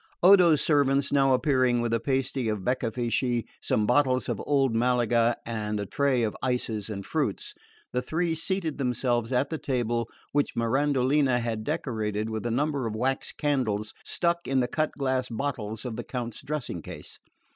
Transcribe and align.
Odo's 0.23 0.61
servants 0.63 1.11
now 1.11 1.31
appearing 1.35 1.79
with 1.79 1.93
a 1.93 1.99
pasty 1.99 2.49
of 2.49 2.63
beccafichi, 2.63 3.45
some 3.61 3.85
bottles 3.85 4.27
of 4.27 4.41
old 4.47 4.73
Malaga 4.73 5.37
and 5.45 5.79
a 5.79 5.85
tray 5.85 6.23
of 6.23 6.35
ices 6.41 6.89
and 6.89 7.05
fruits, 7.05 7.53
the 7.93 8.01
three 8.01 8.33
seated 8.33 8.79
themselves 8.79 9.31
at 9.31 9.51
the 9.51 9.59
table, 9.59 10.09
which 10.31 10.55
Mirandolina 10.55 11.39
had 11.39 11.63
decorated 11.63 12.31
with 12.31 12.47
a 12.47 12.49
number 12.51 12.87
of 12.87 12.95
wax 12.95 13.31
candles 13.31 13.93
stuck 14.03 14.47
in 14.47 14.59
the 14.59 14.67
cut 14.67 14.91
glass 14.93 15.29
bottles 15.29 15.85
of 15.85 15.97
the 15.97 16.03
Count's 16.03 16.41
dressing 16.41 16.81
case. 16.81 17.19